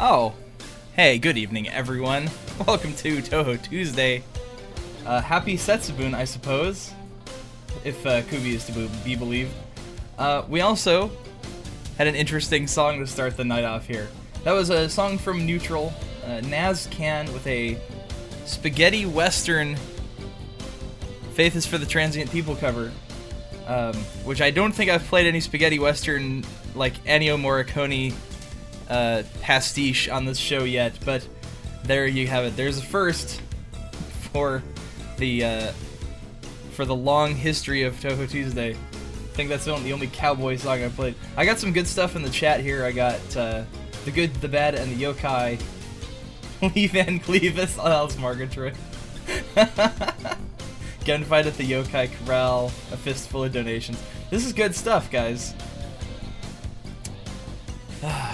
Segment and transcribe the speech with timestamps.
[0.00, 0.34] Oh,
[0.94, 2.28] hey, good evening, everyone.
[2.66, 4.24] Welcome to Touhou Tuesday.
[5.06, 6.92] Uh, happy Setsubun, I suppose,
[7.84, 9.54] if uh, Kubi is to be believed.
[10.18, 11.12] Uh, we also
[11.96, 14.08] had an interesting song to start the night off here.
[14.42, 15.92] That was a song from Neutral,
[16.24, 17.78] uh, Nazcan with a
[18.46, 19.76] spaghetti western
[21.34, 22.92] Faith is for the Transient People cover,
[23.66, 23.94] um,
[24.24, 26.44] which I don't think I've played any spaghetti western
[26.74, 28.12] like Ennio Morricone
[28.88, 31.26] uh, pastiche on this show yet, but
[31.84, 32.56] there you have it.
[32.56, 33.40] There's a first
[34.32, 34.62] for
[35.18, 35.72] the uh,
[36.72, 38.72] for the long history of Touhou Tuesday.
[38.72, 41.16] I think that's the only, cowboy song I played.
[41.36, 42.84] I got some good stuff in the chat here.
[42.84, 43.64] I got uh,
[44.04, 45.60] the good, the bad, and the yokai.
[46.74, 48.50] Lee Van oh, that's Margaret.
[51.04, 54.00] Gunfight at the Yokai Corral, a fistful of donations.
[54.30, 55.54] This is good stuff, guys.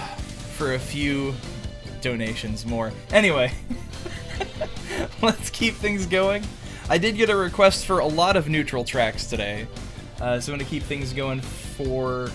[0.61, 1.33] For a few
[2.01, 2.93] donations more.
[3.11, 3.51] Anyway,
[5.23, 6.43] let's keep things going.
[6.87, 9.65] I did get a request for a lot of neutral tracks today,
[10.21, 12.29] uh, so I'm going to keep things going for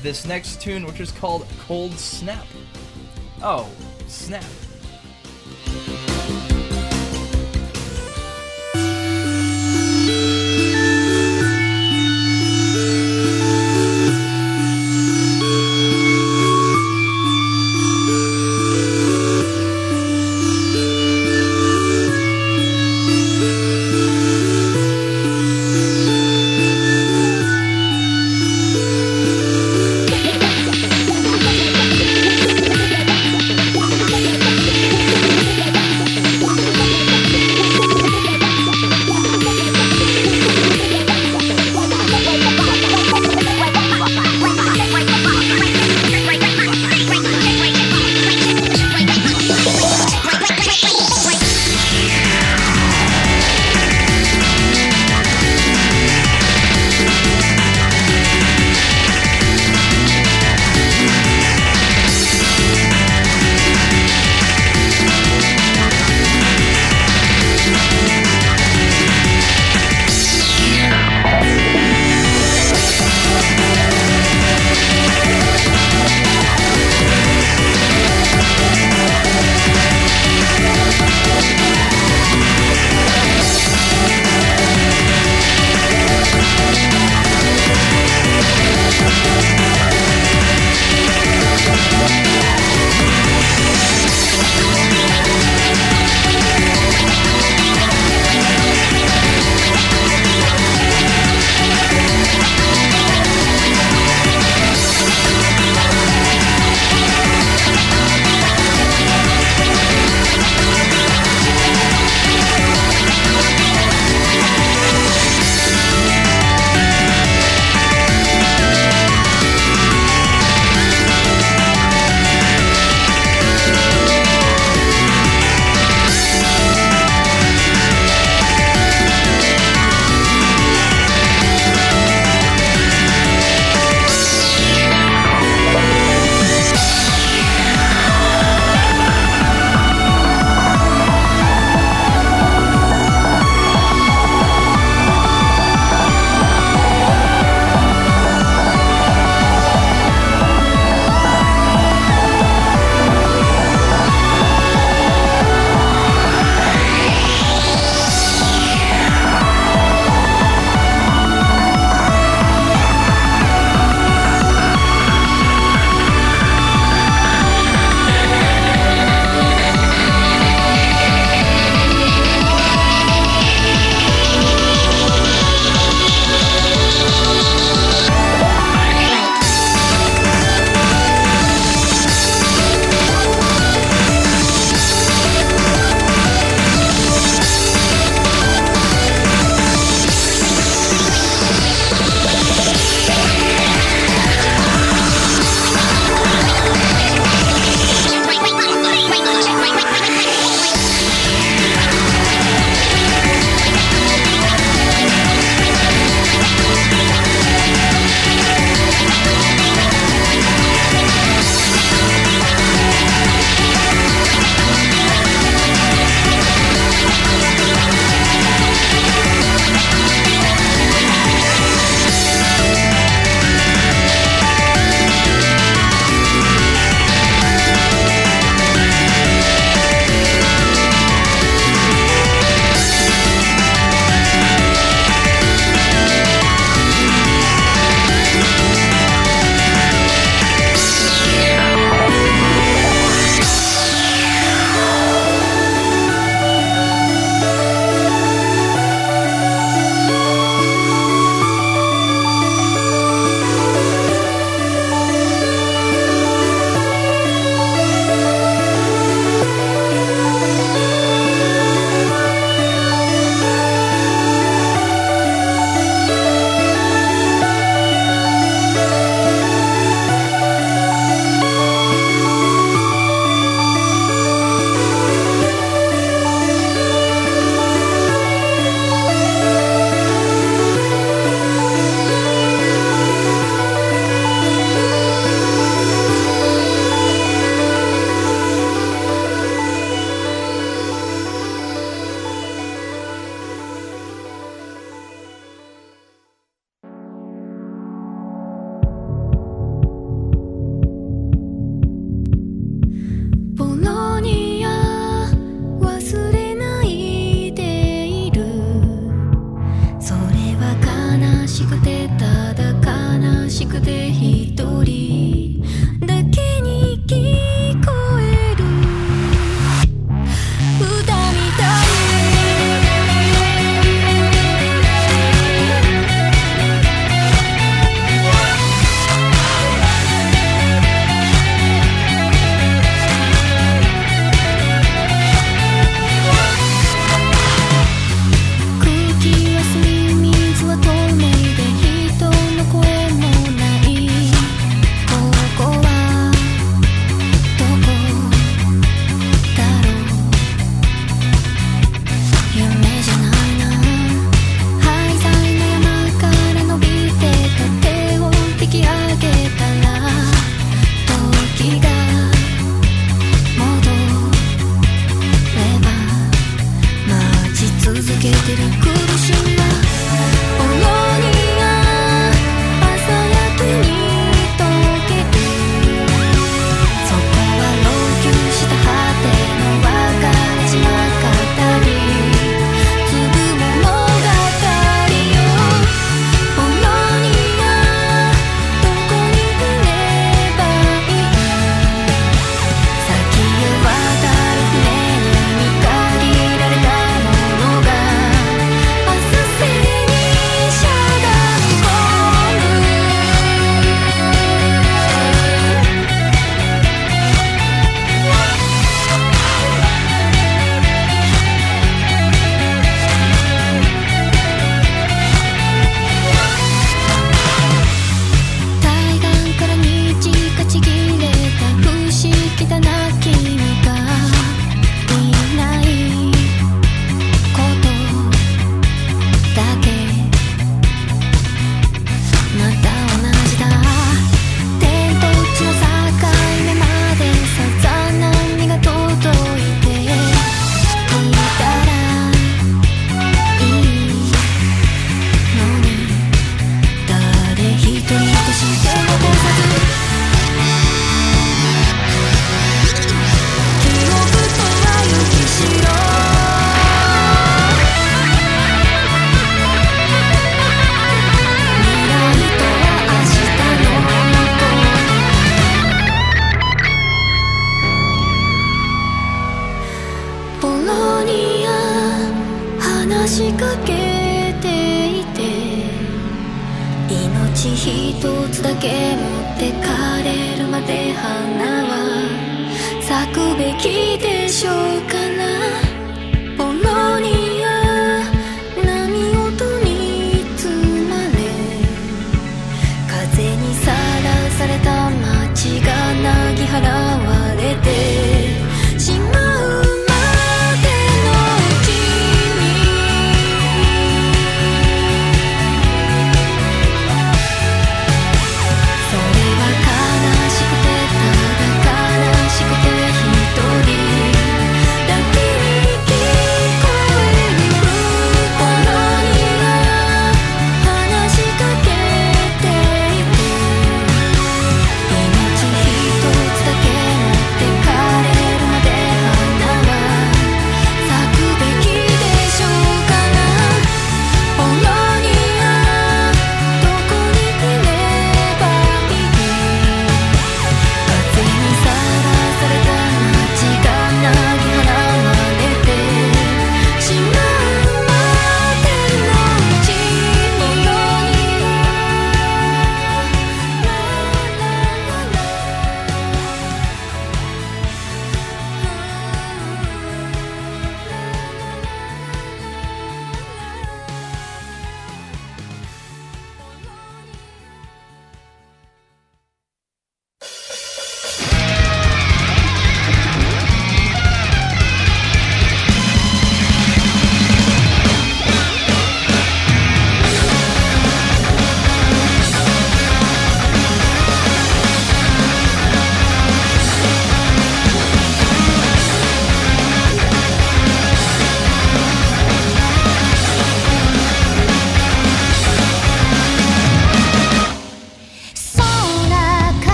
[0.00, 2.46] this next tune, which is called Cold Snap.
[3.42, 3.70] Oh,
[4.08, 4.42] snap.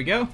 [0.00, 0.26] We go.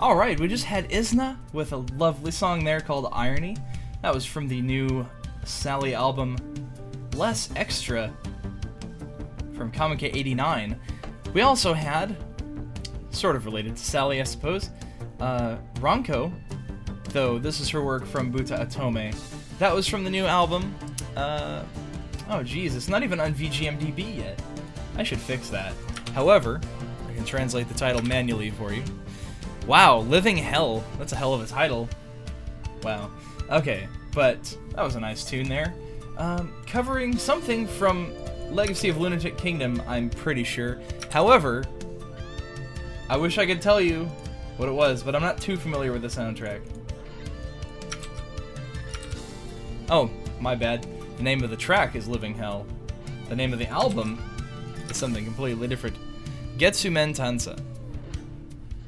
[0.00, 3.56] Alright, we just had Isna with a lovely song there called Irony.
[4.02, 5.06] That was from the new
[5.44, 6.36] Sally album
[7.14, 8.12] Less Extra
[9.54, 10.76] from Comic 89.
[11.32, 12.16] We also had,
[13.10, 14.70] sort of related to Sally, I suppose,
[15.20, 16.32] uh, Ranko,
[17.10, 19.14] though this is her work from Butaotome.
[19.60, 20.74] That was from the new album.
[21.16, 21.62] Uh,
[22.30, 24.42] oh, geez, it's not even on VGMDB yet.
[24.96, 25.72] I should fix that.
[26.14, 26.60] However,
[27.18, 28.82] can translate the title manually for you.
[29.66, 30.84] Wow, Living Hell.
[30.98, 31.88] That's a hell of a title.
[32.84, 33.10] Wow.
[33.50, 35.74] Okay, but that was a nice tune there.
[36.16, 38.12] Um, covering something from
[38.50, 40.80] Legacy of Lunatic Kingdom, I'm pretty sure.
[41.10, 41.64] However,
[43.10, 44.04] I wish I could tell you
[44.56, 46.60] what it was, but I'm not too familiar with the soundtrack.
[49.90, 50.86] Oh, my bad.
[51.16, 52.64] The name of the track is Living Hell.
[53.28, 54.22] The name of the album
[54.88, 55.96] is something completely different.
[56.58, 57.56] Getsumen Tansa.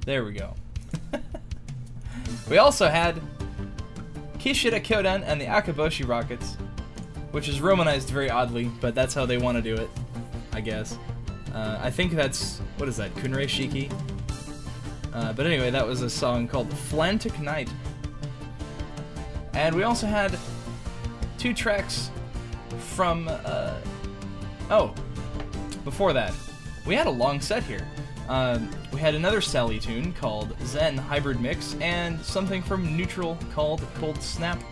[0.04, 0.54] There we go.
[2.50, 3.22] we also had
[4.38, 6.56] Kishida Kyodan and the Akeboshi Rockets,
[7.30, 9.88] which is romanized very oddly, but that's how they want to do it,
[10.52, 10.98] I guess.
[11.54, 13.92] Uh, I think that's what is that, Kunrei Shiki?
[15.14, 17.70] Uh, but anyway, that was a song called Flantic Night.
[19.52, 20.36] And we also had
[21.38, 22.10] two tracks
[22.78, 23.28] from.
[23.28, 23.74] Uh,
[24.70, 24.92] oh,
[25.84, 26.34] before that,
[26.86, 27.86] we had a long set here.
[28.28, 33.82] Um, we had another Sally tune called Zen Hybrid Mix, and something from Neutral called
[33.96, 34.62] Cold Snap.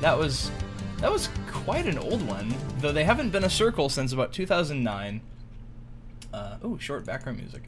[0.00, 0.50] That was
[1.00, 5.20] that was quite an old one, though they haven't been a circle since about 2009.
[6.32, 7.62] Uh, oh, short background music.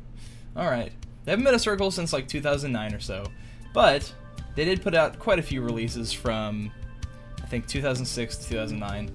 [0.56, 0.92] All right,
[1.24, 3.24] they haven't been a circle since like 2009 or so,
[3.72, 4.12] but
[4.54, 6.72] they did put out quite a few releases from
[7.42, 9.10] I think 2006 to 2009.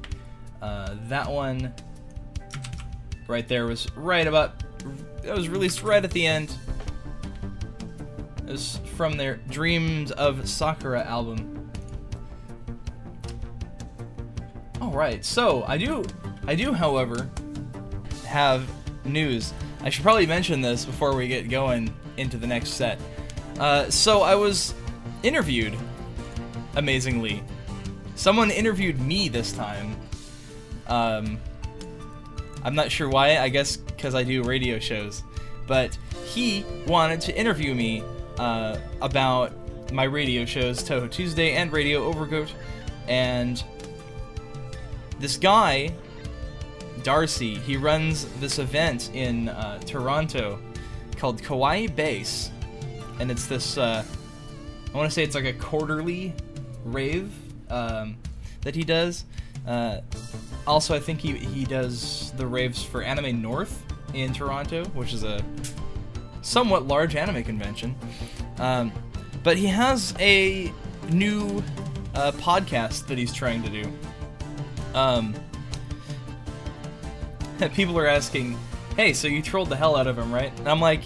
[0.61, 1.73] Uh, that one
[3.27, 4.63] right there was right about
[5.23, 6.55] it was released right at the end.
[8.47, 11.71] It was from their Dreams of Sakura album.
[14.79, 16.05] All right, so I do,
[16.45, 17.29] I do, however,
[18.27, 18.69] have
[19.03, 19.53] news.
[19.81, 22.99] I should probably mention this before we get going into the next set.
[23.59, 24.75] Uh, so I was
[25.23, 25.75] interviewed,
[26.75, 27.43] amazingly.
[28.15, 29.95] Someone interviewed me this time.
[30.88, 31.39] Um,
[32.65, 33.38] I'm not sure why.
[33.38, 35.23] I guess because I do radio shows.
[35.67, 38.04] But he wanted to interview me
[38.38, 39.54] uh, about
[39.93, 42.54] my radio shows, Touhou Tuesday and Radio Overgoat.
[43.08, 43.63] And
[45.19, 45.93] this guy,
[47.04, 50.60] Darcy, he runs this event in uh, Toronto
[51.17, 52.49] called Kawaii Base.
[53.19, 53.78] and it's this.
[53.78, 54.04] Uh,
[54.93, 56.34] I want to say it's like a quarterly
[56.84, 57.32] rave
[57.69, 58.17] um,
[58.62, 59.25] that he does.
[59.67, 59.99] Uh,
[60.67, 65.23] also, I think he he does the raves for Anime North in Toronto, which is
[65.23, 65.43] a
[66.41, 67.95] somewhat large anime convention.
[68.58, 68.91] Um,
[69.43, 70.71] but he has a
[71.10, 71.63] new
[72.13, 73.91] uh, podcast that he's trying to do.
[74.93, 75.36] Um,
[77.73, 78.58] people are asking,
[78.95, 81.01] "Hey, so you trolled the hell out of him, right?" And I'm like,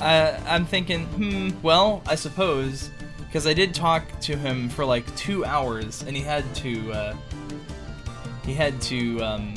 [0.00, 5.14] uh, I'm thinking, hmm, well, I suppose, because I did talk to him for like
[5.16, 7.16] two hours, and he had to, uh,
[8.46, 9.54] he had to um,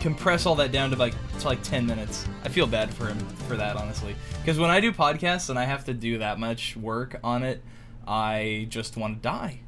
[0.00, 2.26] compress all that down to like to like 10 minutes.
[2.44, 5.64] I feel bad for him for that, honestly, because when I do podcasts and I
[5.64, 7.62] have to do that much work on it,
[8.08, 9.60] I just want to die.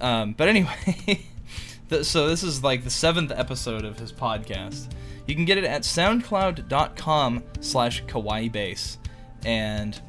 [0.00, 1.26] Um, but anyway.
[1.90, 4.90] Th- so this is like the seventh episode of his podcast.
[5.26, 8.98] You can get it at soundcloud.com slash kawaii base.
[9.44, 10.00] And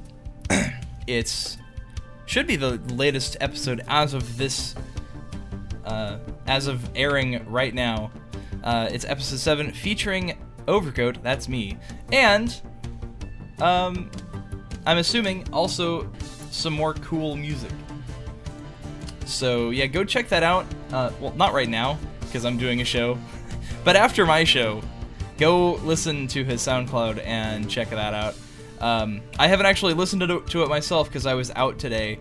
[1.07, 1.57] it's
[2.25, 4.73] should be the latest episode as of this
[5.85, 6.17] uh,
[6.47, 8.11] as of airing right now.
[8.63, 11.77] Uh, it's episode 7 featuring Overcoat, that's me.
[12.11, 12.59] And
[13.61, 14.09] um
[14.85, 16.11] I'm assuming also
[16.51, 17.71] some more cool music.
[19.25, 20.65] So yeah, go check that out.
[20.91, 23.17] Uh, well, not right now because I'm doing a show,
[23.83, 24.81] but after my show,
[25.37, 28.35] go listen to his SoundCloud and check that out.
[28.79, 32.19] Um, I haven't actually listened to, to it myself because I was out today,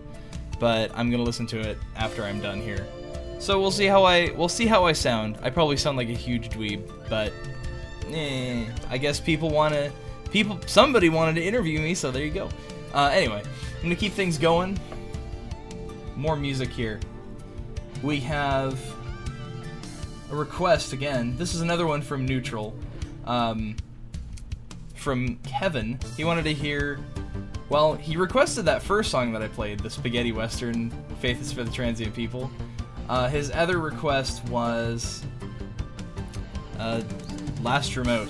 [0.59, 2.87] but I'm gonna listen to it after I'm done here.
[3.39, 5.37] So we'll see how I we'll see how I sound.
[5.41, 7.31] I probably sound like a huge dweeb, but
[8.11, 9.91] eh, I guess people wanna
[10.31, 12.49] people somebody wanted to interview me, so there you go.
[12.93, 13.41] Uh, anyway,
[13.75, 14.79] I'm gonna keep things going
[16.15, 16.99] more music here.
[18.01, 18.79] We have
[20.31, 21.35] a request again.
[21.37, 22.75] This is another one from Neutral.
[23.25, 23.75] Um,
[25.05, 25.99] from Kevin.
[26.17, 26.99] He wanted to hear.
[27.69, 31.63] Well, he requested that first song that I played, the Spaghetti Western, Faith is for
[31.63, 32.49] the Transient People.
[33.07, 35.23] Uh, his other request was
[36.79, 37.01] uh,
[37.61, 38.29] Last Remote.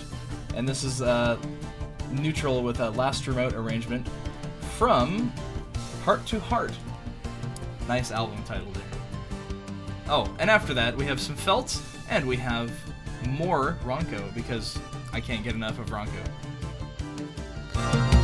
[0.56, 1.38] And this is uh,
[2.12, 4.08] neutral with a Last Remote arrangement
[4.78, 5.32] from
[6.04, 6.74] Heart to Heart.
[7.88, 8.84] Nice album title there.
[10.08, 12.72] Oh, and after that, we have some Felts, and we have
[13.28, 14.78] more Ranko, because
[15.12, 18.15] I can't get enough of Ranko.「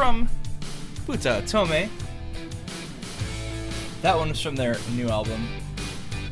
[0.00, 0.30] from
[1.06, 1.90] Butaotome.
[4.00, 5.46] That one was from their new album.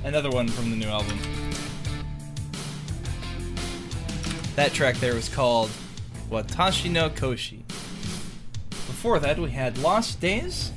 [0.05, 1.19] Another one from the new album.
[4.57, 5.69] That track there was called
[6.31, 7.59] Watashi no Koshi.
[8.71, 10.73] Before that, we had Lost Days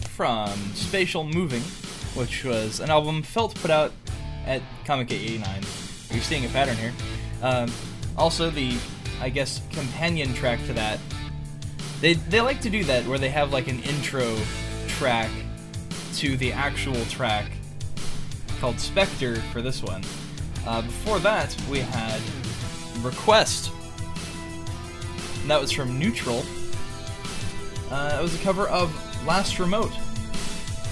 [0.00, 1.62] from Spatial Moving,
[2.18, 3.92] which was an album Felt put out
[4.44, 5.62] at Comic 89.
[6.10, 6.92] You're seeing a pattern here.
[7.44, 7.70] Um,
[8.18, 8.76] also, the,
[9.20, 10.98] I guess, companion track to that.
[12.04, 14.36] They, they like to do that where they have like an intro
[14.88, 15.30] track
[16.16, 17.50] to the actual track
[18.60, 20.04] called Spectre for this one.
[20.66, 22.20] Uh, before that, we had
[23.00, 23.72] Request.
[25.40, 26.44] And that was from Neutral.
[27.90, 28.92] Uh, it was a cover of
[29.26, 29.94] Last Remote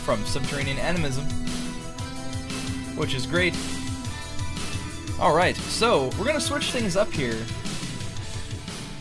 [0.05, 1.27] from Subterranean Animism,
[2.97, 3.55] which is great.
[5.21, 7.37] Alright, so we're gonna switch things up here.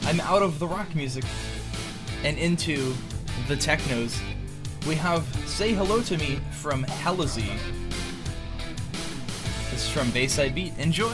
[0.04, 1.24] I'm out of the rock music
[2.24, 2.94] and into
[3.48, 4.20] the technos.
[4.88, 7.58] We have Say Hello to Me from Helazy.
[9.72, 10.78] This is from Bayside Beat.
[10.78, 11.14] Enjoy!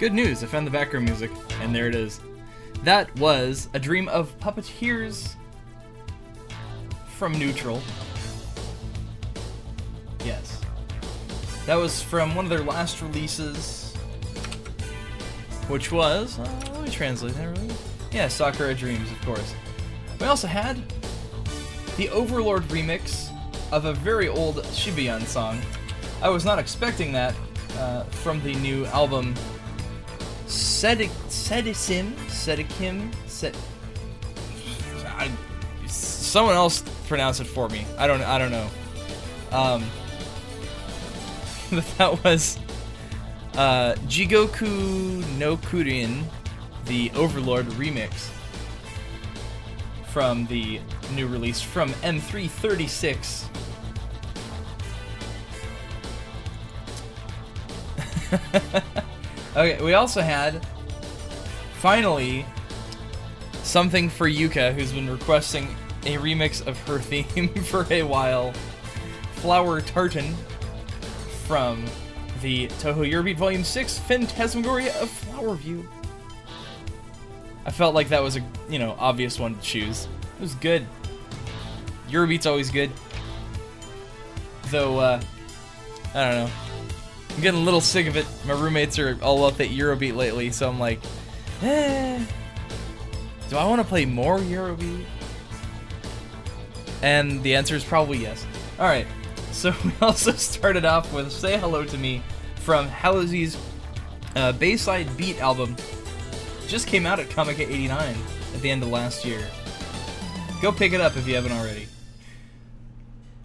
[0.00, 1.30] Good news, I found the background music,
[1.60, 2.20] and there it is.
[2.84, 5.34] That was A Dream of Puppeteers
[7.06, 7.82] from Neutral.
[10.24, 10.58] Yes.
[11.66, 13.94] That was from one of their last releases,
[15.68, 16.38] which was.
[16.38, 17.74] Uh, let me translate that really.
[18.10, 19.54] Yeah, Sakura Dreams, of course.
[20.18, 20.82] We also had
[21.98, 23.28] the Overlord remix
[23.70, 25.60] of a very old Shibayan song.
[26.22, 27.34] I was not expecting that
[27.76, 29.34] uh, from the new album
[30.50, 32.12] Sedic Sedisim
[33.26, 33.56] Sed.
[35.86, 37.86] Someone else pronounce it for me.
[37.98, 38.22] I don't.
[38.22, 38.68] I don't know.
[39.52, 39.84] Um,
[41.70, 42.58] but that was
[43.54, 46.24] uh, Jigoku no Kurin,
[46.86, 48.30] the Overlord remix
[50.08, 50.80] from the
[51.14, 53.46] new release from M336.
[59.56, 60.64] okay, we also had
[61.74, 62.44] finally
[63.62, 65.68] something for Yuka, who's been requesting
[66.04, 68.52] a remix of her theme for a while.
[69.34, 70.34] Flower Tartan
[71.46, 71.84] from
[72.42, 75.88] the Touhou Eurobeat Volume 6 Phantasmagoria of Flower View.
[77.64, 80.08] I felt like that was a, you know, obvious one to choose.
[80.38, 80.86] It was good.
[82.08, 82.90] Eurobeat's always good.
[84.66, 85.20] Though, uh,
[86.14, 86.50] I don't know.
[87.34, 88.26] I'm getting a little sick of it.
[88.46, 91.00] My roommates are all up at Eurobeat lately, so I'm like,
[91.62, 92.24] eh.
[93.48, 95.04] Do I want to play more Eurobeat?
[97.02, 98.46] And the answer is probably yes.
[98.78, 99.06] Alright,
[99.52, 102.22] so we also started off with Say Hello to Me
[102.56, 103.56] from Halozy's
[104.36, 105.76] uh, Bayside Beat album.
[106.66, 108.14] Just came out at Comic 89
[108.54, 109.44] at the end of last year.
[110.62, 111.88] Go pick it up if you haven't already.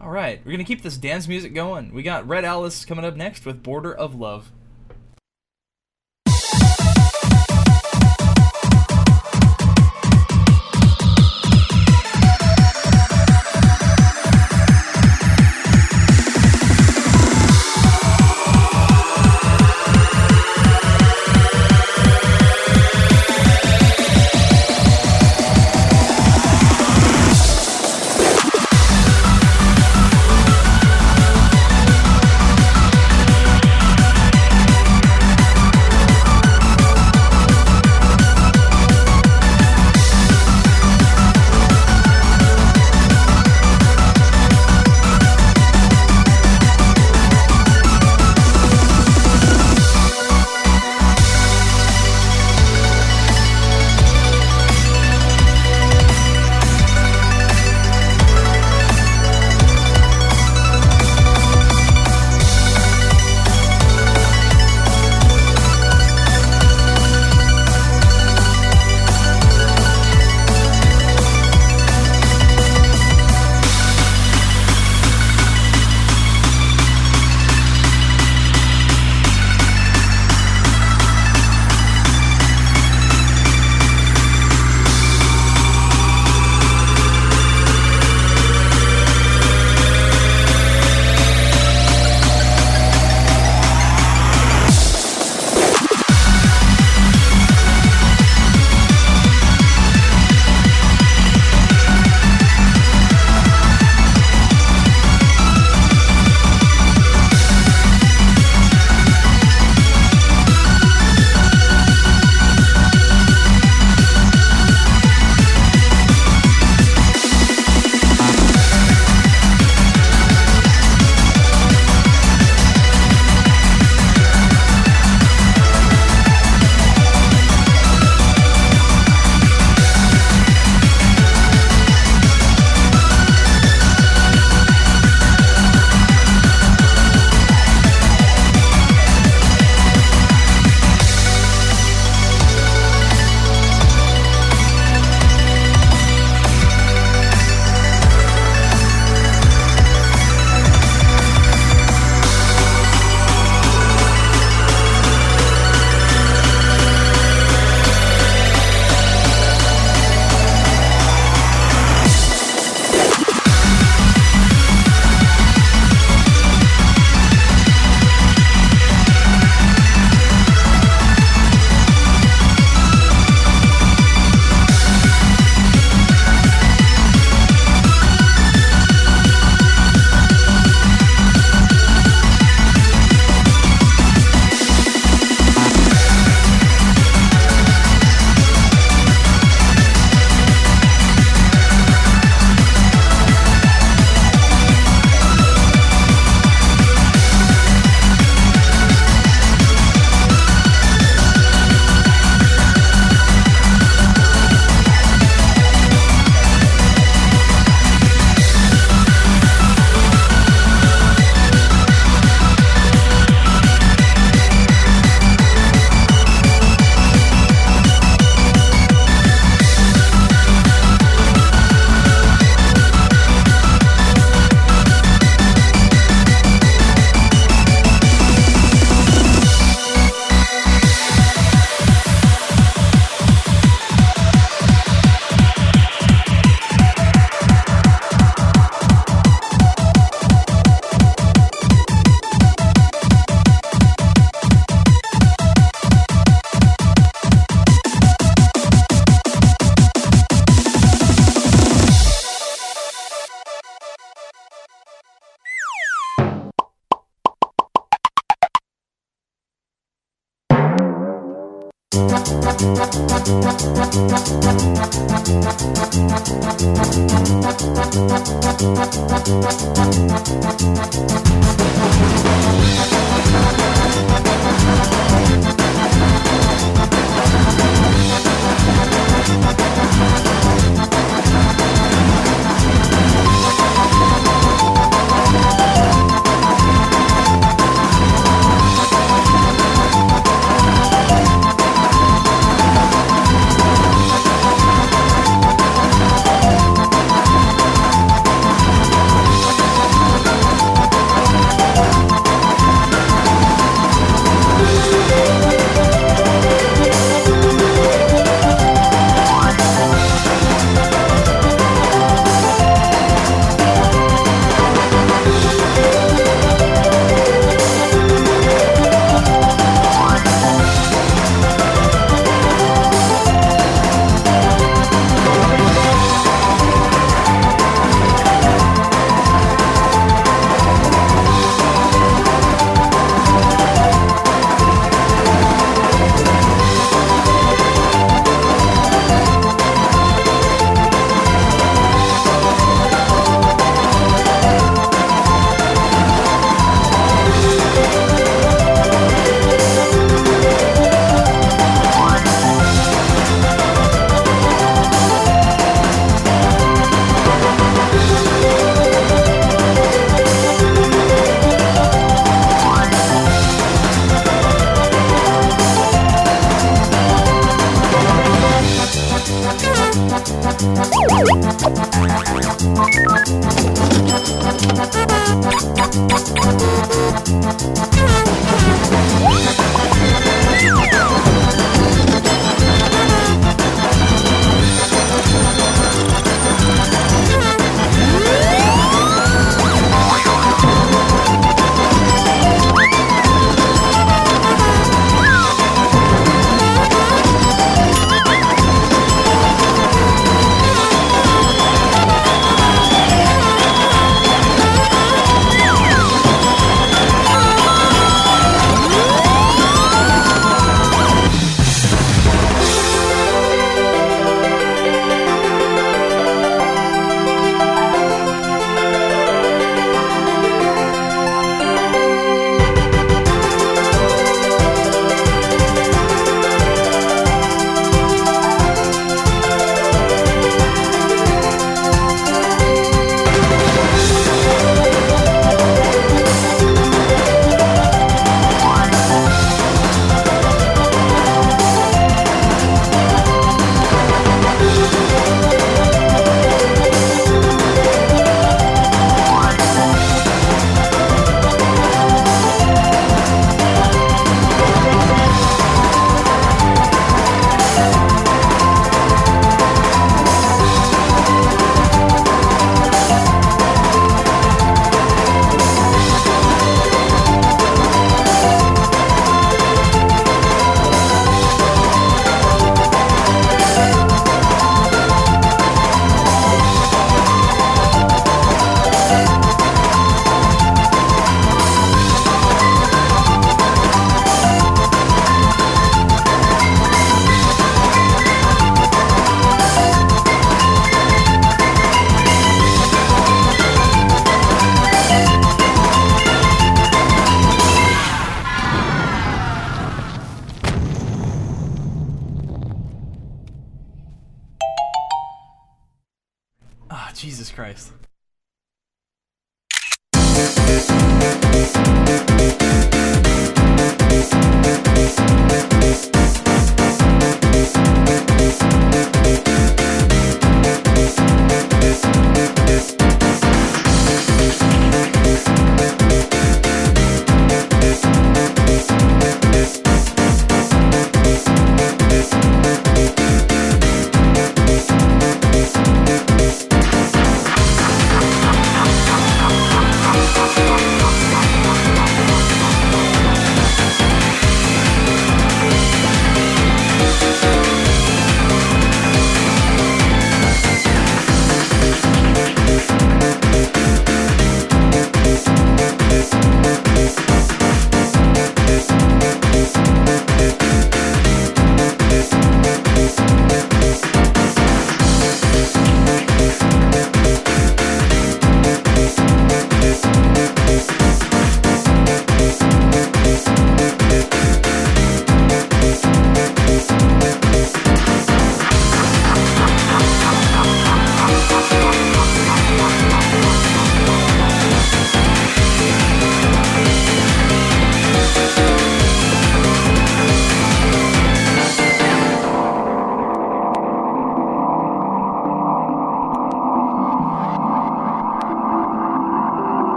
[0.00, 1.92] Alright, we're gonna keep this dance music going.
[1.92, 4.59] We got Red Alice coming up next with Border of Love.「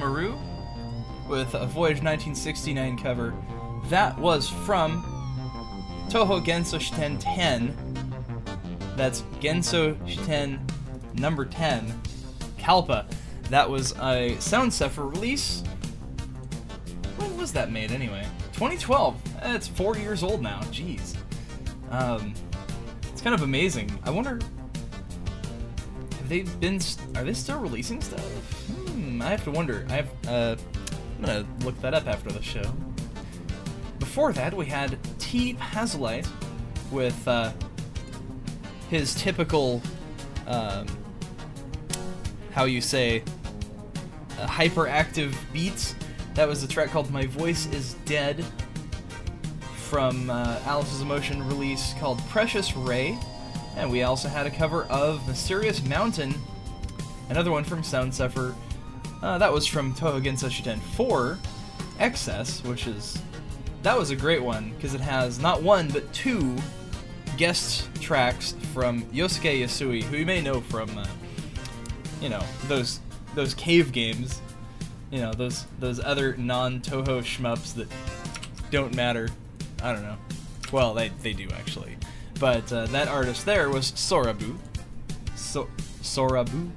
[0.00, 0.38] Siromaru
[1.28, 3.34] with a Voyage 1969 cover.
[3.88, 5.02] That was from
[6.10, 7.74] Touhou Genso Shiten 10.
[8.96, 10.60] That's Genso Shiten
[11.14, 12.00] number 10.
[12.58, 13.06] Kalpa.
[13.50, 15.62] That was a Sound Zephyr release.
[17.16, 18.26] When was that made anyway?
[18.52, 19.16] 2012.
[19.42, 20.60] Eh, It's four years old now.
[20.64, 21.16] Jeez.
[21.90, 22.34] Um,
[23.12, 23.90] it's kind of amazing.
[24.04, 24.38] I wonder.
[26.18, 26.80] Have they been?
[27.14, 28.20] Are they still releasing stuff?
[29.26, 29.84] I have to wonder.
[29.88, 30.08] I have.
[30.28, 30.56] Uh,
[31.18, 32.62] I'm gonna look that up after the show.
[33.98, 36.28] Before that, we had t+pazolite
[36.92, 37.50] with uh,
[38.88, 39.82] his typical,
[40.46, 40.86] um,
[42.52, 43.24] how you say,
[44.38, 45.96] uh, hyperactive beats.
[46.34, 48.44] That was a track called "My Voice Is Dead"
[49.88, 53.18] from uh, Alice's Emotion release called "Precious Ray,"
[53.76, 56.32] and we also had a cover of "Mysterious Mountain,"
[57.28, 58.54] another one from Sound Zephyr.
[59.22, 61.38] Uh, that was from Touhou Genso Shiten 4,
[61.98, 63.18] Excess, which is
[63.82, 66.56] that was a great one because it has not one but two
[67.36, 71.06] guest tracks from Yosuke Yasui, who you may know from, uh,
[72.20, 73.00] you know, those
[73.34, 74.40] those cave games,
[75.10, 77.88] you know, those those other non-Touhou shmups that
[78.70, 79.28] don't matter.
[79.82, 80.16] I don't know.
[80.72, 81.96] Well, they they do actually,
[82.40, 84.56] but uh, that artist there was Sorabu.
[85.36, 85.68] So
[86.02, 86.70] Sorabu.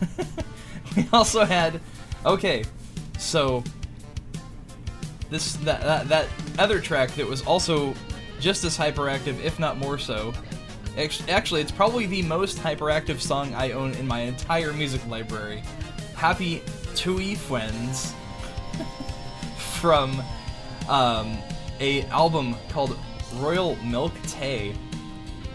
[0.96, 1.80] we also had,
[2.24, 2.64] okay,
[3.18, 3.62] so
[5.30, 7.94] this that, that that other track that was also
[8.40, 10.32] just as hyperactive, if not more so.
[11.28, 15.62] Actually, it's probably the most hyperactive song I own in my entire music library.
[16.14, 16.62] Happy
[16.94, 18.14] Tui Friends
[19.80, 20.22] from
[20.88, 21.36] um,
[21.80, 22.96] a album called
[23.36, 24.74] Royal Milk Tay.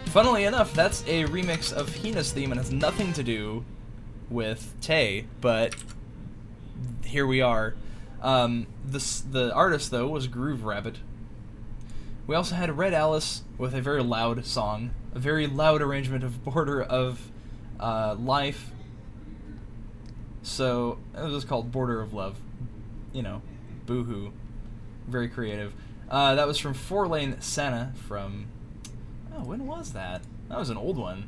[0.08, 3.64] Funnily enough, that's a remix of Hina's theme and has nothing to do
[4.30, 5.76] with Tay, but
[7.04, 7.76] here we are.
[8.22, 10.98] Um, the artist, though, was Groove Rabbit.
[12.28, 16.44] We also had Red Alice with a very loud song, a very loud arrangement of
[16.44, 17.32] Border of
[17.80, 18.72] uh, Life.
[20.42, 22.38] So, it was called Border of Love.
[23.14, 23.42] You know,
[23.86, 24.32] boohoo.
[25.08, 25.74] Very creative.
[26.10, 28.48] Uh, that was from Four Lane Santa from.
[29.36, 30.22] Oh, when was that?
[30.50, 31.28] That was an old one.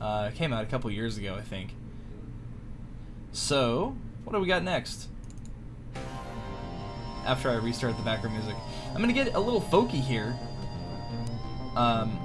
[0.00, 1.74] Uh, it came out a couple years ago, I think.
[3.32, 5.08] So, what do we got next?
[7.24, 8.56] After I restart the background music,
[8.94, 10.36] I'm gonna get a little folky here.
[11.76, 12.18] Um,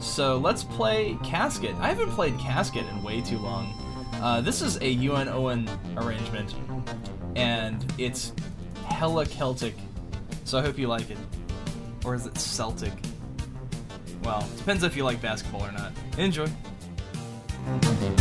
[0.00, 1.74] so let's play Casket.
[1.76, 3.74] I haven't played Casket in way too long.
[4.14, 5.28] Uh, this is a U.N.
[5.28, 6.54] Owen arrangement,
[7.36, 8.32] and it's
[8.86, 9.74] hella Celtic.
[10.44, 11.18] So I hope you like it.
[12.04, 12.92] Or is it Celtic?
[14.24, 15.92] Well, depends if you like basketball or not.
[16.16, 18.17] Enjoy.「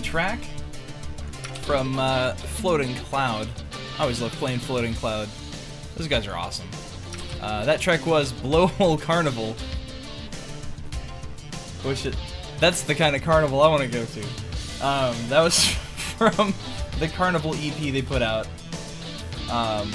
[0.00, 0.40] track.
[1.62, 3.48] From uh, Floating Cloud.
[3.98, 5.28] I always love playing Floating Cloud.
[5.96, 6.68] Those guys are awesome.
[7.40, 9.54] Uh, that track was Blowhole Carnival.
[11.82, 12.16] Which it,
[12.58, 14.20] that's the kind of carnival I want to go to.
[14.84, 15.66] Um, that was
[16.18, 16.54] from
[16.98, 18.46] the Carnival EP they put out.
[19.50, 19.90] Um,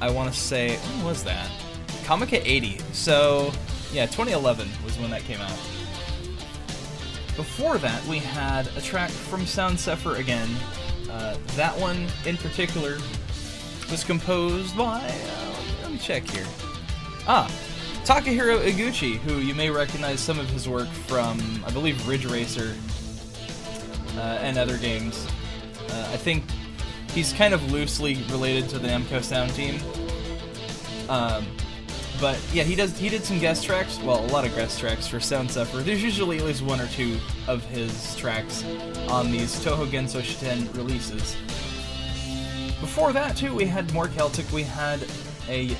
[0.00, 1.50] I want to say, when was that?
[2.04, 2.80] Comiket 80.
[2.92, 3.52] So,
[3.92, 5.58] yeah, 2011 was when that came out.
[7.36, 10.48] Before that, we had a track from Sound Zephyr again.
[11.10, 12.98] Uh, that one in particular
[13.90, 15.00] was composed by.
[15.00, 16.46] Uh, let me check here.
[17.26, 17.50] Ah,
[18.04, 22.74] Takahiro Iguchi, who you may recognize some of his work from, I believe, Ridge Racer
[24.16, 25.26] uh, and other games.
[25.90, 26.44] Uh, I think
[27.12, 29.80] he's kind of loosely related to the Namco Sound team.
[31.08, 31.46] Um,
[32.20, 32.96] but yeah, he does.
[32.98, 33.98] He did some guest tracks.
[34.00, 35.78] Well, a lot of guest tracks for Sound Zephyr.
[35.78, 37.18] There's usually at least one or two
[37.48, 38.62] of his tracks
[39.08, 41.34] on these Touhou Genso Shiten releases.
[42.80, 44.50] Before that, too, we had more Celtic.
[44.52, 45.04] We had
[45.48, 45.74] a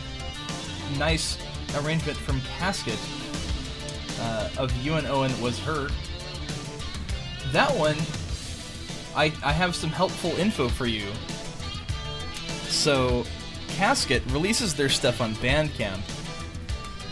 [0.99, 1.39] nice
[1.77, 2.99] arrangement from Casket
[4.21, 5.07] uh, of U.N.
[5.07, 5.89] Owen Was Her.
[7.53, 7.97] That one,
[9.17, 11.07] I, I have some helpful info for you.
[12.69, 13.25] So,
[13.69, 16.01] Casket releases their stuff on Bandcamp.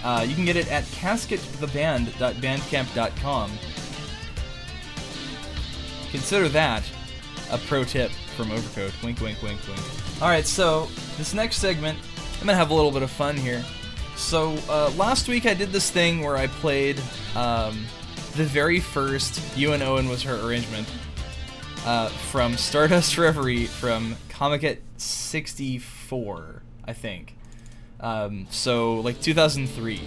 [0.03, 3.51] Uh, you can get it at caskettheband.bandcamp.com.
[6.11, 6.83] Consider that
[7.51, 8.93] a pro tip from Overcoat.
[9.03, 9.81] Wink, wink, wink, wink.
[10.23, 11.99] Alright, so this next segment,
[12.41, 13.65] I'm gonna have a little bit of fun here.
[14.16, 17.01] So, uh, last week I did this thing where I played
[17.37, 17.87] um,
[18.37, 19.83] the very first U.N.
[19.83, 20.89] Owen was her arrangement
[21.85, 27.38] uh, from Stardust Reverie from Comiket 64, I think.
[28.01, 30.01] Um, so, like 2003.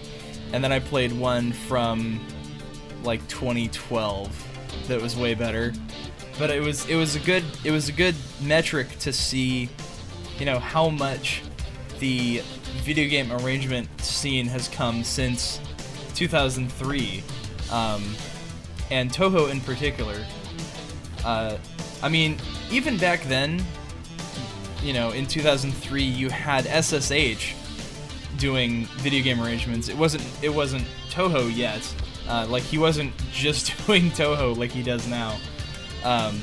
[0.53, 2.19] And then I played one from
[3.03, 5.73] like 2012 that was way better.
[6.38, 9.69] But it was it was a good it was a good metric to see,
[10.39, 11.41] you know, how much
[11.99, 12.41] the
[12.84, 15.59] video game arrangement scene has come since
[16.15, 17.23] 2003,
[17.72, 18.03] um,
[18.89, 20.18] and Touhou in particular.
[21.23, 21.57] Uh,
[22.01, 22.38] I mean,
[22.72, 23.63] even back then,
[24.81, 27.53] you know, in 2003, you had SSH
[28.41, 29.88] doing video game arrangements.
[29.88, 31.81] It wasn't it wasn't Touhou yet.
[32.27, 35.38] Uh, like he wasn't just doing Touhou like he does now.
[36.03, 36.39] Um,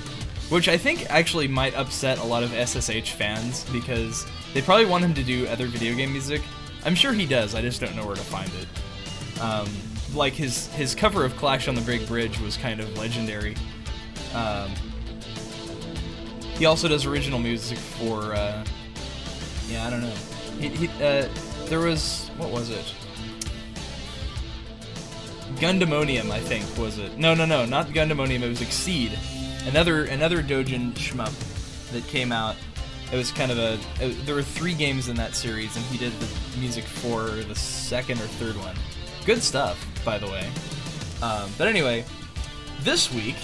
[0.49, 5.05] which I think actually might upset a lot of SSH fans because they probably want
[5.05, 6.41] him to do other video game music.
[6.85, 7.55] I'm sure he does.
[7.55, 9.41] I just don't know where to find it.
[9.43, 9.69] Um,
[10.15, 13.57] like his his cover of Clash on the Big Bridge was kind of legendary.
[14.35, 14.71] Um,
[16.57, 18.35] he also does original music for.
[18.35, 18.65] Uh,
[19.69, 20.15] yeah, I don't know.
[20.59, 21.29] He, he, uh,
[21.69, 22.95] there was what was it?
[25.57, 27.19] Gundemonium, I think, was it?
[27.19, 28.43] No, no, no, not Gundemonium.
[28.43, 29.19] It was Exceed,
[29.67, 31.33] another another doujin shmup
[31.93, 32.57] that came out.
[33.13, 33.79] It was kind of a.
[34.01, 37.55] It, there were three games in that series, and he did the music for the
[37.55, 38.77] second or third one.
[39.25, 40.49] Good stuff, by the way.
[41.23, 42.05] Um, but anyway,
[42.81, 43.37] this week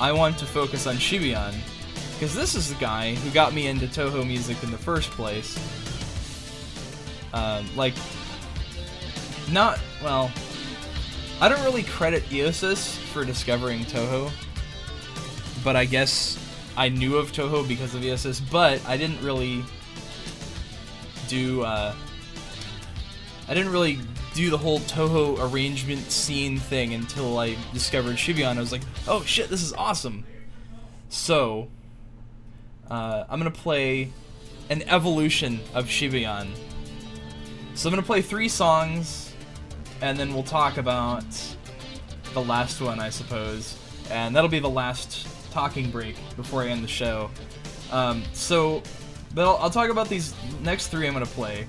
[0.00, 1.54] I want to focus on Shibayan
[2.14, 5.56] because this is the guy who got me into Touhou music in the first place.
[7.32, 7.94] Um, like,
[9.50, 10.30] not well.
[11.40, 14.30] I don't really credit IOSYS for discovering Touhou,
[15.62, 16.36] but I guess
[16.76, 19.64] I knew of Touhou because of IOSYS, but I didn't really
[21.28, 21.94] do, uh,
[23.48, 23.98] I didn't really
[24.34, 28.56] do the whole Touhou arrangement scene thing until I discovered Shibayan.
[28.56, 30.24] I was like, oh shit, this is awesome.
[31.08, 31.68] So,
[32.90, 34.10] uh, I'm gonna play
[34.70, 36.48] an evolution of Shibayan.
[37.78, 39.32] So I'm gonna play three songs
[40.00, 41.22] and then we'll talk about
[42.34, 43.78] the last one, I suppose.
[44.10, 47.30] And that'll be the last talking break before I end the show.
[47.92, 48.82] Um, so,
[49.32, 51.68] but I'll, I'll, talk about these next three I'm gonna play.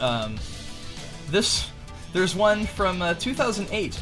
[0.00, 0.38] Um,
[1.28, 1.68] this,
[2.12, 3.96] there's one from uh, 2008,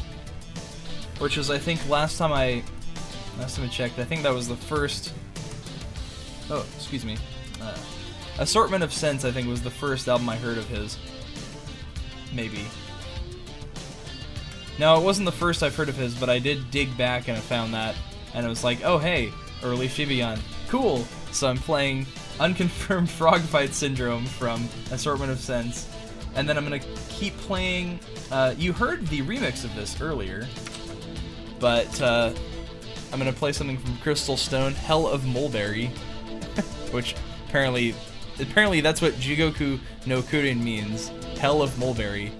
[1.17, 2.61] which was I think last time I,
[3.39, 5.11] last time I checked, I think that was the first.
[6.51, 7.17] Oh, excuse me.
[7.59, 7.75] Uh,
[8.39, 10.97] Assortment of Sense, I think, was the first album I heard of his.
[12.33, 12.65] Maybe.
[14.79, 17.37] No, it wasn't the first I've heard of his, but I did dig back and
[17.37, 17.95] I found that,
[18.33, 19.29] and it was like, oh hey,
[19.61, 20.39] early Shibayan,
[20.69, 21.05] cool.
[21.33, 22.05] So I'm playing
[22.39, 25.89] Unconfirmed Frog Fight Syndrome from Assortment of Sense,
[26.35, 26.79] and then I'm gonna
[27.09, 27.99] keep playing.
[28.31, 30.47] Uh, you heard the remix of this earlier,
[31.59, 32.31] but uh,
[33.11, 35.87] I'm gonna play something from Crystal Stone, Hell of Mulberry,
[36.91, 37.15] which
[37.49, 37.95] apparently,
[38.39, 41.09] apparently that's what Jigoku no Kurin means,
[41.39, 42.31] Hell of Mulberry.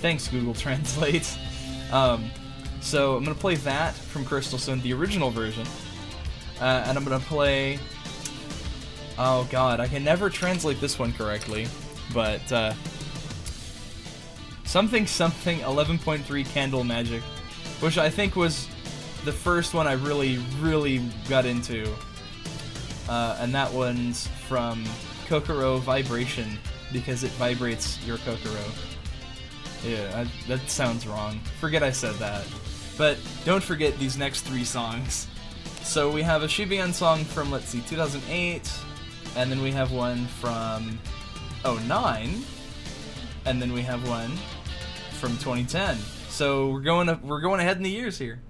[0.00, 1.30] Thanks, Google Translate.
[1.90, 2.30] Um,
[2.82, 5.66] So I'm gonna play that from Crystal Stone, the original version,
[6.60, 7.78] uh, and I'm gonna play.
[9.18, 11.66] Oh God, I can never translate this one correctly,
[12.12, 12.74] but uh,
[14.64, 17.22] something something 11.3 Candle Magic,
[17.80, 18.68] which I think was
[19.24, 20.98] the first one I really really
[21.28, 21.90] got into,
[23.08, 24.84] uh, and that one's from
[25.28, 26.58] Kokoro Vibration
[26.92, 28.64] because it vibrates your Kokoro.
[29.84, 31.38] Yeah, I, that sounds wrong.
[31.60, 32.44] Forget I said that.
[32.96, 35.28] But don't forget these next three songs.
[35.82, 38.70] So we have a Shibayan song from, let's see, 2008,
[39.36, 40.98] and then we have one from
[41.64, 42.42] 09,
[43.44, 44.32] and then we have one
[45.20, 45.96] from 2010.
[46.28, 48.47] So we're going we're going ahead in the years here.「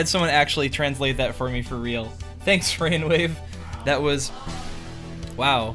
[0.00, 2.06] had someone actually translate that for me for real.
[2.46, 3.32] Thanks, Rainwave.
[3.84, 4.32] That was,
[5.36, 5.74] wow.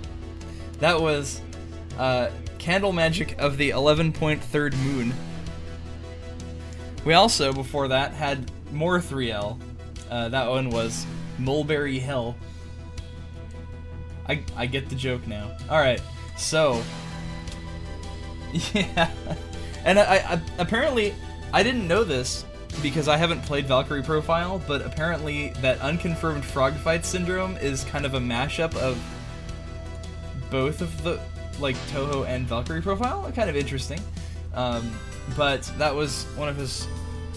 [0.79, 1.41] That was,
[1.99, 5.13] uh, Candle Magic of the 11.3rd Moon.
[7.05, 9.59] We also, before that, had more 3L.
[10.09, 11.05] Uh, that one was
[11.37, 12.35] Mulberry Hill.
[14.27, 15.55] I, I get the joke now.
[15.69, 16.01] Alright,
[16.35, 16.81] so.
[18.73, 19.11] Yeah.
[19.83, 21.13] And I, I apparently
[21.53, 22.45] I didn't know this
[22.81, 28.05] because I haven't played Valkyrie Profile, but apparently that unconfirmed frog fight syndrome is kind
[28.05, 29.01] of a mashup of
[30.49, 31.19] both of the
[31.59, 33.31] like Touhou and Valkyrie Profile.
[33.33, 33.99] Kind of interesting.
[34.53, 34.91] Um,
[35.35, 36.87] but that was one of his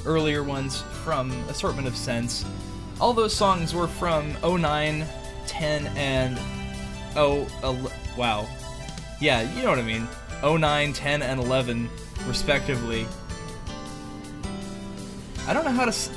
[0.06, 2.44] earlier ones from Assortment of Sense.
[3.00, 5.04] All those songs were from 09,
[5.46, 6.38] 10, and
[7.16, 7.46] oh,
[8.16, 8.48] wow.
[9.20, 10.06] Yeah, you know what I mean.
[10.42, 11.88] 09, 10, and 11,
[12.26, 13.06] respectively.
[15.48, 16.10] I don't know how to.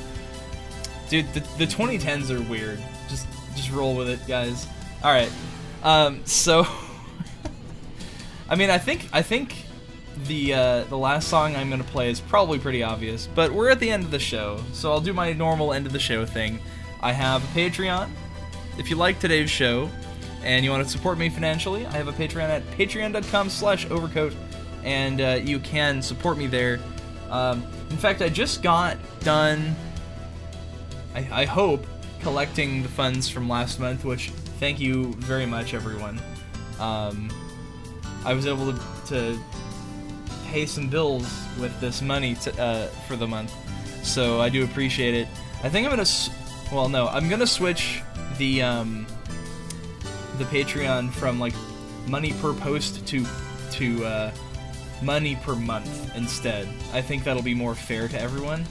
[1.10, 2.80] Dude, the, the 2010s are weird.
[3.10, 4.68] Just just roll with it, guys.
[5.04, 5.32] All right.
[5.84, 6.68] Um, so,
[8.50, 9.56] I mean, I think I think
[10.28, 13.80] the uh, the last song I'm gonna play is probably pretty obvious, but we're at
[13.80, 16.60] the end of the show, so I'll do my normal end of the show thing.
[17.02, 18.10] I have a Patreon.
[18.78, 19.90] If you like today's show
[20.44, 24.34] and you want to support me financially, I have a Patreon at patreon.com/overcoat,
[24.84, 26.80] and uh, you can support me there.
[27.32, 29.76] Um, in fact, I just got done.
[31.16, 31.86] I, I hope
[32.22, 34.30] collecting the funds from last month, which
[34.60, 36.22] thank you very much, everyone.
[36.80, 37.32] Um,
[38.26, 39.40] I was able to, to
[40.48, 41.28] pay some bills
[41.60, 43.54] with this money to, uh, for the month,
[44.06, 45.28] so I do appreciate it.
[45.64, 46.10] I think I'm gonna,
[46.72, 48.02] well, no, I'm gonna switch
[48.38, 49.08] the um,
[50.38, 51.54] the Patreon from like
[52.08, 53.26] money per post to
[53.72, 54.32] to uh,
[55.02, 56.68] money per month instead.
[56.94, 58.66] I think that'll be more fair to everyone.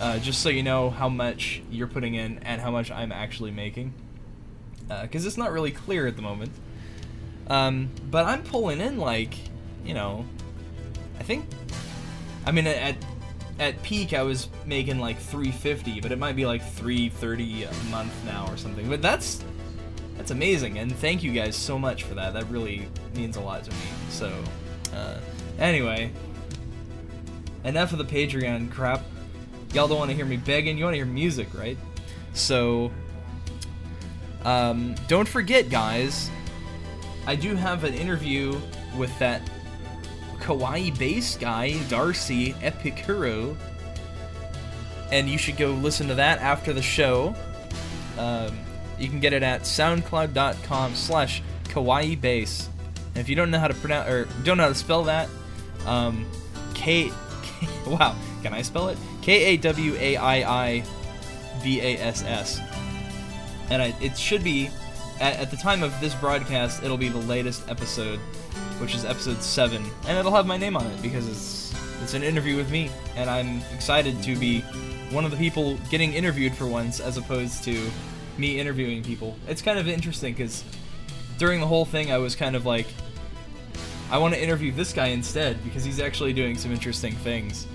[0.00, 3.50] Uh, just so you know how much you're putting in and how much I'm actually
[3.50, 3.92] making,
[5.02, 6.52] because it's not really clear at the moment.
[7.48, 9.34] Um, but I'm pulling in like,
[9.84, 10.24] you know,
[11.18, 11.44] I think,
[12.46, 12.96] I mean at
[13.58, 18.12] at peak I was making like 350, but it might be like 330 a month
[18.24, 18.88] now or something.
[18.88, 19.44] But that's
[20.16, 22.32] that's amazing, and thank you guys so much for that.
[22.34, 23.76] That really means a lot to me.
[24.10, 24.32] So,
[24.94, 25.18] uh,
[25.60, 26.10] anyway,
[27.64, 29.02] enough of the Patreon crap.
[29.72, 30.76] Y'all don't want to hear me begging.
[30.76, 31.78] You want to hear music, right?
[32.32, 32.90] So,
[34.44, 36.30] um, don't forget, guys.
[37.26, 38.58] I do have an interview
[38.96, 39.42] with that
[40.40, 43.56] kawaii bass guy, Darcy Epicuro.
[45.12, 47.34] And you should go listen to that after the show.
[48.18, 48.58] Um,
[48.98, 52.68] you can get it at soundcloud.com slash kawaii bass.
[53.14, 55.28] And if you don't know how to pronounce or don't know how to spell that,
[55.86, 56.26] um,
[56.74, 57.10] K,
[57.42, 58.98] K wow, can I spell it?
[59.22, 60.84] K A W A I I
[61.62, 62.60] V A S S.
[63.70, 64.70] And I, it should be
[65.20, 68.18] at, at the time of this broadcast, it'll be the latest episode,
[68.78, 71.70] which is episode seven, and it'll have my name on it because it's
[72.02, 74.62] it's an interview with me, and I'm excited to be
[75.10, 77.90] one of the people getting interviewed for once, as opposed to
[78.38, 79.36] me interviewing people.
[79.46, 80.64] It's kind of interesting because
[81.36, 82.86] during the whole thing, I was kind of like,
[84.10, 87.66] I want to interview this guy instead because he's actually doing some interesting things.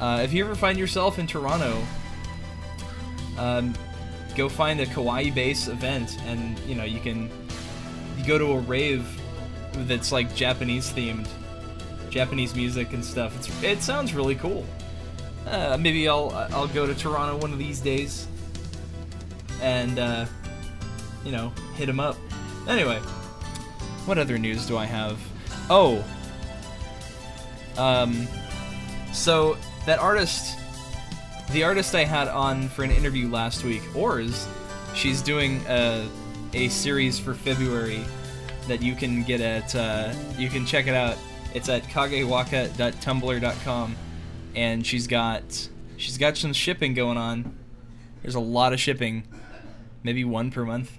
[0.00, 1.82] Uh, if you ever find yourself in Toronto,
[3.38, 3.74] um,
[4.34, 7.30] go find a kawaii bass event, and you know you can
[8.16, 9.06] you go to a rave
[9.86, 11.28] that's like Japanese themed,
[12.10, 13.36] Japanese music and stuff.
[13.36, 14.64] It's it sounds really cool.
[15.46, 18.26] Uh, maybe I'll I'll go to Toronto one of these days,
[19.60, 20.26] and uh,
[21.24, 22.16] you know hit him up.
[22.68, 22.98] Anyway,
[24.06, 25.18] what other news do I have?
[25.70, 26.04] Oh,
[27.76, 28.28] um,
[29.12, 30.56] so that artist
[31.52, 34.48] the artist I had on for an interview last week, Ors,
[34.94, 36.06] she's doing a,
[36.52, 38.04] a series for February
[38.66, 41.18] that you can get at, uh, you can check it out.
[41.52, 43.96] It's at kagewaka.tumblr.com,
[44.56, 47.56] and she's got she's got some shipping going on.
[48.22, 49.22] There's a lot of shipping,
[50.02, 50.98] maybe one per month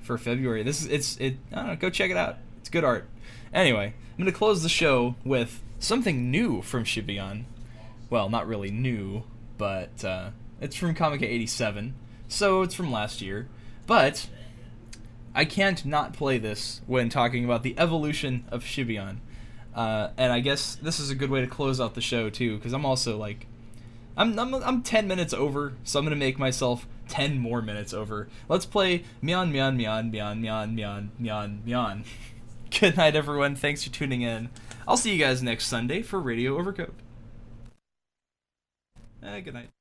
[0.00, 0.62] for February.
[0.62, 1.36] This is it's it.
[1.52, 1.76] I don't know.
[1.76, 2.38] Go check it out.
[2.60, 3.06] It's good art.
[3.54, 7.44] Anyway, I'm gonna close the show with something new from Shibayan.
[8.10, 9.22] Well, not really new,
[9.56, 11.94] but uh, it's from Comiket 87,
[12.26, 13.48] so it's from last year.
[13.86, 14.28] But
[15.36, 19.18] I can't not play this when talking about the evolution of Shibayan.
[19.72, 22.56] Uh, and I guess this is a good way to close out the show too,
[22.56, 23.46] because I'm also like,
[24.16, 28.28] I'm, I'm I'm 10 minutes over, so I'm gonna make myself 10 more minutes over.
[28.48, 32.04] Let's play Myan Myan Myan Myan Myan Myan Myan Myan.
[32.80, 33.54] Good night, everyone.
[33.54, 34.48] Thanks for tuning in.
[34.88, 36.94] I'll see you guys next Sunday for Radio Overcoat.
[39.22, 39.73] Uh, good night.